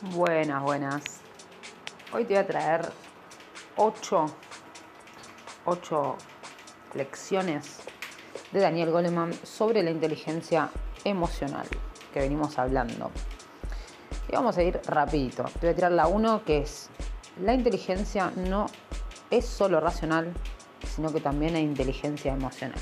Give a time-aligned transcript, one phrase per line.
[0.00, 1.02] Buenas, buenas.
[2.12, 2.88] Hoy te voy a traer
[3.76, 4.26] ocho,
[5.64, 6.16] ocho
[6.94, 7.80] lecciones
[8.52, 10.70] de Daniel Goleman sobre la inteligencia
[11.02, 11.66] emocional
[12.14, 13.10] que venimos hablando.
[14.28, 15.42] Y vamos a ir rapidito.
[15.42, 16.90] Te voy a tirar la uno que es
[17.42, 18.66] la inteligencia no
[19.32, 20.32] es solo racional,
[20.86, 22.78] sino que también hay inteligencia emocional.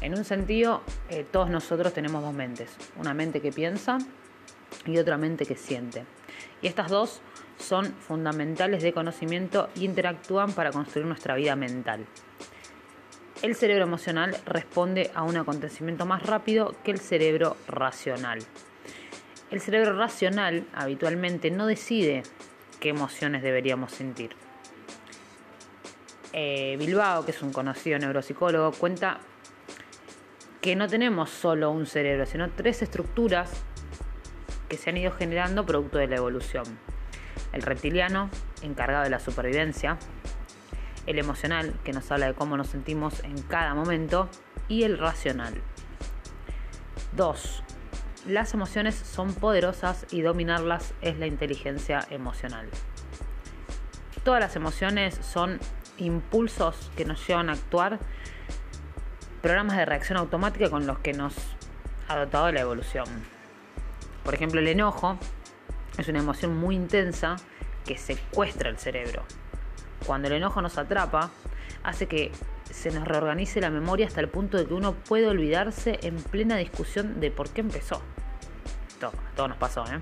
[0.00, 2.76] En un sentido, eh, todos nosotros tenemos dos mentes.
[2.98, 3.98] Una mente que piensa
[4.88, 6.04] y otra mente que siente.
[6.62, 7.20] Y estas dos
[7.58, 12.06] son fundamentales de conocimiento y interactúan para construir nuestra vida mental.
[13.42, 18.40] El cerebro emocional responde a un acontecimiento más rápido que el cerebro racional.
[19.50, 22.22] El cerebro racional habitualmente no decide
[22.80, 24.30] qué emociones deberíamos sentir.
[26.32, 29.20] Eh, Bilbao, que es un conocido neuropsicólogo, cuenta
[30.60, 33.64] que no tenemos solo un cerebro, sino tres estructuras
[34.68, 36.64] que se han ido generando producto de la evolución.
[37.52, 38.30] El reptiliano,
[38.62, 39.98] encargado de la supervivencia,
[41.06, 44.28] el emocional, que nos habla de cómo nos sentimos en cada momento,
[44.68, 45.54] y el racional.
[47.16, 47.62] 2.
[48.26, 52.68] Las emociones son poderosas y dominarlas es la inteligencia emocional.
[54.22, 55.58] Todas las emociones son
[55.96, 57.98] impulsos que nos llevan a actuar,
[59.40, 61.34] programas de reacción automática con los que nos
[62.08, 63.37] ha dotado la evolución.
[64.28, 65.16] Por ejemplo, el enojo
[65.96, 67.36] es una emoción muy intensa
[67.86, 69.22] que secuestra el cerebro.
[70.04, 71.30] Cuando el enojo nos atrapa,
[71.82, 72.30] hace que
[72.70, 76.58] se nos reorganice la memoria hasta el punto de que uno puede olvidarse en plena
[76.58, 78.02] discusión de por qué empezó.
[79.00, 79.98] Todo, todo nos pasó, ¿eh?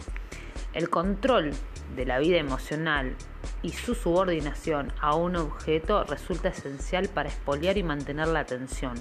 [0.73, 1.53] El control
[1.95, 3.15] de la vida emocional
[3.63, 8.95] y su subordinación a un objeto resulta esencial para expoliar y mantener la atención,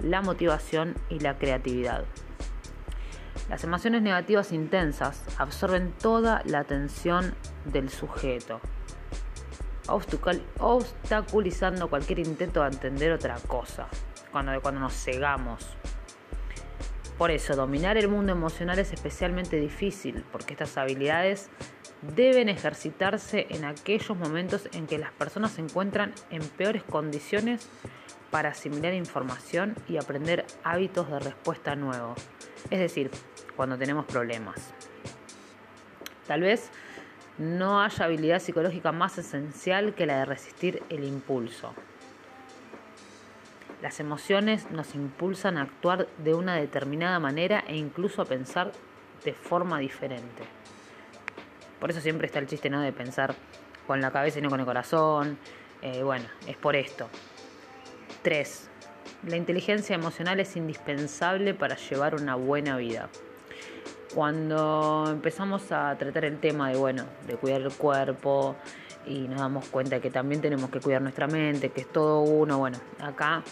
[0.00, 2.04] la motivación y la creatividad.
[3.48, 8.60] Las emociones negativas intensas absorben toda la atención del sujeto,
[9.88, 13.88] obstaculizando cualquier intento de entender otra cosa,
[14.32, 15.66] cuando, cuando nos cegamos.
[17.16, 21.48] Por eso, dominar el mundo emocional es especialmente difícil, porque estas habilidades
[22.02, 27.68] deben ejercitarse en aquellos momentos en que las personas se encuentran en peores condiciones
[28.30, 32.18] para asimilar información y aprender hábitos de respuesta nuevos.
[32.70, 33.10] Es decir,
[33.56, 34.72] cuando tenemos problemas.
[36.26, 36.70] Tal vez
[37.38, 41.72] no haya habilidad psicológica más esencial que la de resistir el impulso.
[43.80, 48.72] Las emociones nos impulsan a actuar de una determinada manera e incluso a pensar
[49.24, 50.57] de forma diferente.
[51.80, 52.80] Por eso siempre está el chiste ¿no?
[52.80, 53.34] de pensar
[53.86, 55.38] con la cabeza y no con el corazón.
[55.82, 57.08] Eh, bueno, es por esto.
[58.22, 58.70] 3.
[59.26, 63.08] La inteligencia emocional es indispensable para llevar una buena vida
[64.14, 68.56] cuando empezamos a tratar el tema de, bueno, de cuidar el cuerpo
[69.06, 72.58] y nos damos cuenta que también tenemos que cuidar nuestra mente, que es todo uno,
[72.58, 73.42] bueno, acá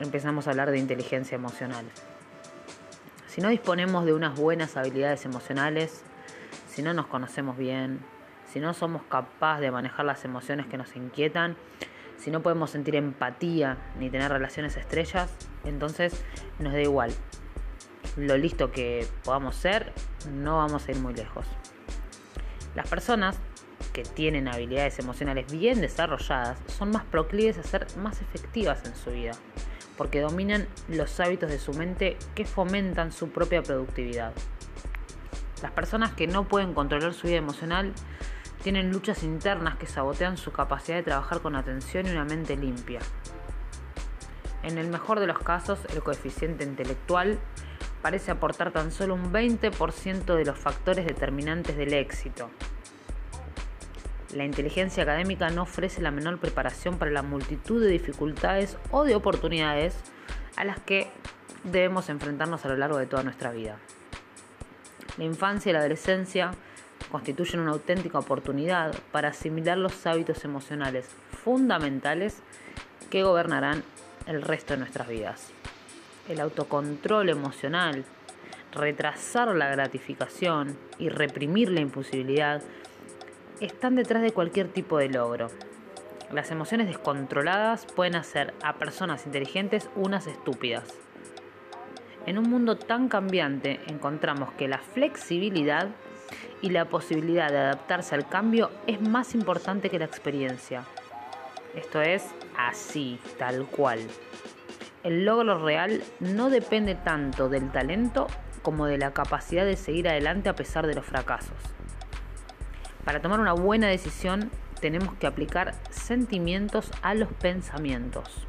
[0.00, 1.84] empezamos a hablar de inteligencia emocional.
[3.28, 6.02] Si no disponemos de unas buenas habilidades emocionales,
[6.76, 8.00] si no nos conocemos bien,
[8.52, 11.56] si no somos capaces de manejar las emociones que nos inquietan,
[12.18, 16.22] si no podemos sentir empatía ni tener relaciones estrellas, entonces
[16.58, 17.14] nos da igual
[18.18, 19.90] lo listo que podamos ser,
[20.30, 21.46] no vamos a ir muy lejos.
[22.74, 23.38] Las personas
[23.94, 29.12] que tienen habilidades emocionales bien desarrolladas son más proclives a ser más efectivas en su
[29.12, 29.32] vida,
[29.96, 34.34] porque dominan los hábitos de su mente que fomentan su propia productividad.
[35.62, 37.92] Las personas que no pueden controlar su vida emocional
[38.62, 43.00] tienen luchas internas que sabotean su capacidad de trabajar con atención y una mente limpia.
[44.62, 47.38] En el mejor de los casos, el coeficiente intelectual
[48.02, 52.50] parece aportar tan solo un 20% de los factores determinantes del éxito.
[54.34, 59.14] La inteligencia académica no ofrece la menor preparación para la multitud de dificultades o de
[59.14, 59.96] oportunidades
[60.56, 61.08] a las que
[61.64, 63.78] debemos enfrentarnos a lo largo de toda nuestra vida.
[65.16, 66.52] La infancia y la adolescencia
[67.10, 71.08] constituyen una auténtica oportunidad para asimilar los hábitos emocionales
[71.44, 72.42] fundamentales
[73.10, 73.84] que gobernarán
[74.26, 75.52] el resto de nuestras vidas
[76.28, 78.04] el autocontrol emocional,
[78.72, 82.62] retrasar la gratificación y reprimir la imposibilidad
[83.60, 85.50] están detrás de cualquier tipo de logro.
[86.32, 90.92] Las emociones descontroladas pueden hacer a personas inteligentes unas estúpidas.
[92.26, 95.88] En un mundo tan cambiante encontramos que la flexibilidad
[96.60, 100.84] y la posibilidad de adaptarse al cambio es más importante que la experiencia.
[101.76, 102.24] Esto es
[102.58, 104.00] así, tal cual
[105.04, 108.26] el logro real no depende tanto del talento
[108.62, 111.56] como de la capacidad de seguir adelante a pesar de los fracasos.
[113.04, 114.50] Para tomar una buena decisión
[114.80, 118.48] tenemos que aplicar sentimientos a los pensamientos.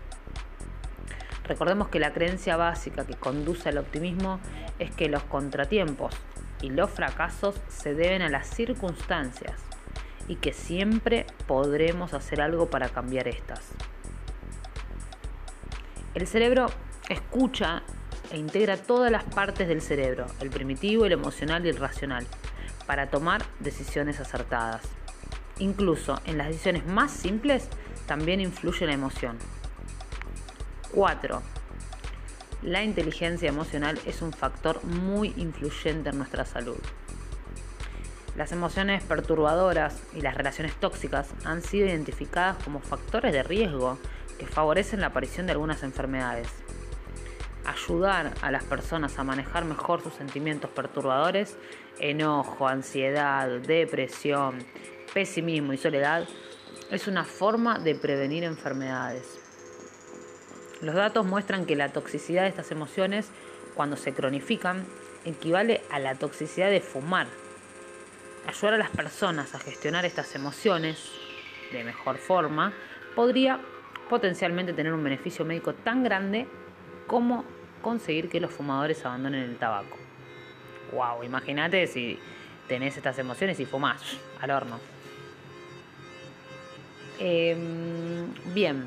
[1.48, 4.40] Recordemos que la creencia básica que conduce al optimismo
[4.80, 6.14] es que los contratiempos
[6.62, 9.56] y los fracasos se deben a las circunstancias
[10.28, 13.62] y que siempre podremos hacer algo para cambiar estas.
[16.16, 16.68] El cerebro
[17.10, 17.84] escucha
[18.32, 22.26] e integra todas las partes del cerebro, el primitivo, el emocional y el racional,
[22.86, 24.82] para tomar decisiones acertadas.
[25.60, 27.70] Incluso en las decisiones más simples
[28.06, 29.38] también influye la emoción.
[30.94, 31.42] 4.
[32.64, 36.80] La inteligencia emocional es un factor muy influyente en nuestra salud.
[38.36, 43.98] Las emociones perturbadoras y las relaciones tóxicas han sido identificadas como factores de riesgo
[44.38, 46.48] que favorecen la aparición de algunas enfermedades.
[47.66, 51.58] Ayudar a las personas a manejar mejor sus sentimientos perturbadores,
[52.00, 54.64] enojo, ansiedad, depresión,
[55.14, 56.28] pesimismo y soledad,
[56.92, 59.47] es una forma de prevenir enfermedades.
[60.82, 63.30] Los datos muestran que la toxicidad de estas emociones,
[63.76, 64.86] cuando se cronifican,
[65.26, 67.28] equivale a la toxicidad de fumar
[68.48, 71.12] ayudar a las personas a gestionar estas emociones
[71.72, 72.74] de mejor forma
[73.14, 73.60] podría
[74.10, 76.48] potencialmente tener un beneficio médico tan grande
[77.06, 77.44] como
[77.82, 79.98] conseguir que los fumadores abandonen el tabaco.
[80.94, 82.18] Wow, imagínate si
[82.68, 84.02] tenés estas emociones y fumás
[84.40, 84.80] al horno.
[87.20, 88.86] Em, bien,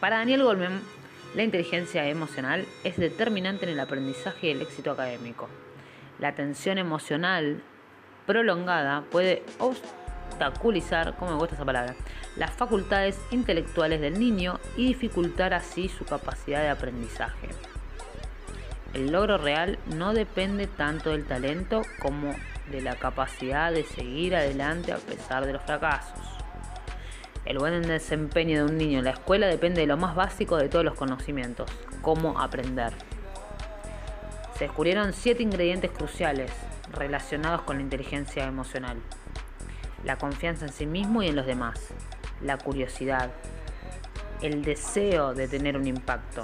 [0.00, 0.80] para Daniel Goldman,
[1.34, 5.48] la inteligencia emocional es determinante en el aprendizaje y el éxito académico.
[6.18, 7.62] La tensión emocional
[8.26, 11.94] prolongada puede obstaculizar, ¿cómo me gusta esa palabra?,
[12.36, 17.48] las facultades intelectuales del niño y dificultar así su capacidad de aprendizaje.
[18.94, 22.34] El logro real no depende tanto del talento como
[22.70, 26.31] de la capacidad de seguir adelante a pesar de los fracasos.
[27.44, 30.68] El buen desempeño de un niño en la escuela depende de lo más básico de
[30.68, 31.68] todos los conocimientos,
[32.00, 32.92] cómo aprender.
[34.56, 36.52] Se descubrieron siete ingredientes cruciales
[36.92, 38.96] relacionados con la inteligencia emocional.
[40.04, 41.80] La confianza en sí mismo y en los demás.
[42.40, 43.30] La curiosidad.
[44.40, 46.42] El deseo de tener un impacto.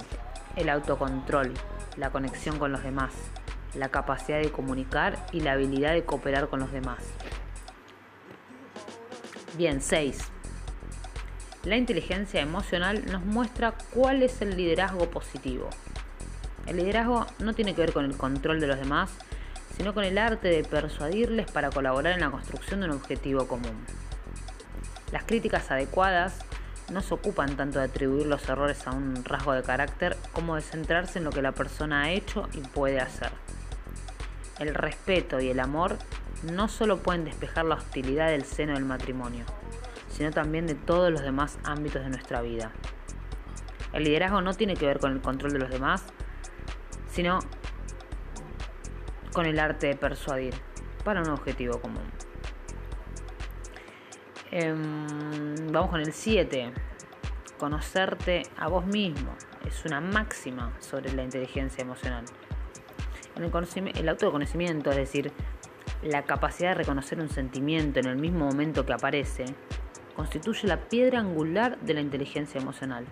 [0.56, 1.54] El autocontrol.
[1.96, 3.12] La conexión con los demás.
[3.74, 7.04] La capacidad de comunicar y la habilidad de cooperar con los demás.
[9.56, 10.37] Bien, 6.
[11.64, 15.68] La inteligencia emocional nos muestra cuál es el liderazgo positivo.
[16.66, 19.10] El liderazgo no tiene que ver con el control de los demás,
[19.76, 23.84] sino con el arte de persuadirles para colaborar en la construcción de un objetivo común.
[25.10, 26.38] Las críticas adecuadas
[26.92, 30.62] no se ocupan tanto de atribuir los errores a un rasgo de carácter como de
[30.62, 33.30] centrarse en lo que la persona ha hecho y puede hacer.
[34.58, 35.98] El respeto y el amor
[36.44, 39.44] no solo pueden despejar la hostilidad del seno del matrimonio,
[40.18, 42.72] sino también de todos los demás ámbitos de nuestra vida.
[43.92, 46.04] El liderazgo no tiene que ver con el control de los demás,
[47.08, 47.38] sino
[49.32, 50.54] con el arte de persuadir
[51.04, 52.02] para un objetivo común.
[54.50, 56.72] Em, vamos con el 7.
[57.56, 59.36] Conocerte a vos mismo
[59.68, 62.24] es una máxima sobre la inteligencia emocional.
[63.36, 63.52] El,
[63.94, 65.32] el autoconocimiento, es decir,
[66.02, 69.44] la capacidad de reconocer un sentimiento en el mismo momento que aparece,
[70.18, 73.06] constituye la piedra angular de la inteligencia emocional.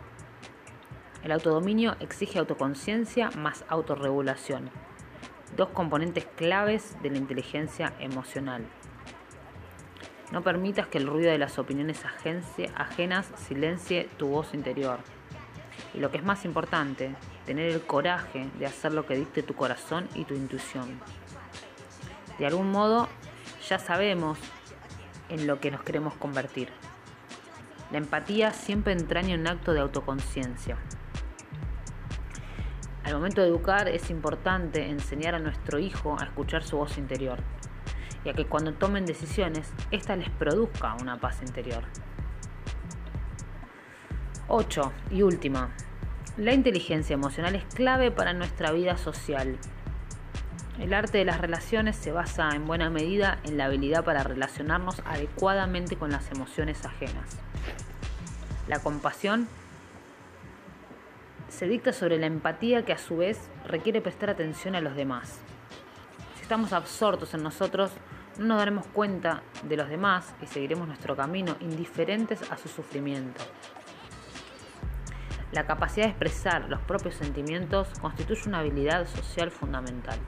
[1.22, 4.70] El autodominio exige autoconciencia más autorregulación
[5.56, 8.66] dos componentes claves de la inteligencia emocional.
[10.32, 12.04] No permitas que el ruido de las opiniones
[12.74, 14.98] ajenas silencie tu voz interior.
[15.94, 19.54] Y lo que es más importante, tener el coraje de hacer lo que dicte tu
[19.54, 21.00] corazón y tu intuición.
[22.38, 23.08] De algún modo,
[23.68, 24.38] ya sabemos
[25.28, 26.70] en lo que nos queremos convertir.
[27.90, 30.76] La empatía siempre entraña un acto de autoconciencia.
[33.04, 37.38] Al momento de educar es importante enseñar a nuestro hijo a escuchar su voz interior
[38.24, 41.84] y a que cuando tomen decisiones, ésta les produzca una paz interior.
[44.48, 44.92] 8.
[45.12, 45.70] Y última.
[46.36, 49.56] La inteligencia emocional es clave para nuestra vida social.
[50.80, 55.00] El arte de las relaciones se basa en buena medida en la habilidad para relacionarnos
[55.06, 57.38] adecuadamente con las emociones ajenas.
[58.68, 59.46] La compasión
[61.48, 65.38] se dicta sobre la empatía que a su vez requiere prestar atención a los demás.
[66.34, 67.92] Si estamos absortos en nosotros,
[68.38, 73.42] no nos daremos cuenta de los demás y seguiremos nuestro camino indiferentes a su sufrimiento.
[75.52, 80.18] La capacidad de expresar los propios sentimientos constituye una habilidad social fundamental.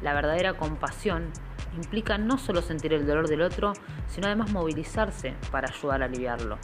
[0.00, 1.32] La verdadera compasión
[1.74, 3.72] implica no solo sentir el dolor del otro,
[4.08, 6.58] sino además movilizarse para ayudar a aliviarlo.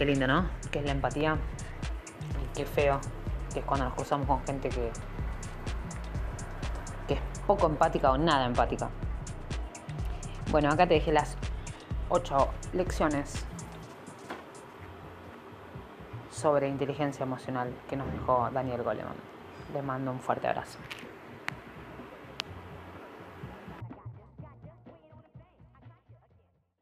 [0.00, 0.48] Qué lindo, ¿no?
[0.70, 1.36] ¿Qué es la empatía?
[2.42, 2.98] Y qué feo
[3.52, 4.90] que es cuando nos cruzamos con gente que,
[7.06, 8.88] que es poco empática o nada empática.
[10.50, 11.36] Bueno, acá te dejé las
[12.08, 13.44] ocho lecciones
[16.30, 19.16] sobre inteligencia emocional que nos dejó Daniel Goleman.
[19.74, 20.78] Le mando un fuerte abrazo.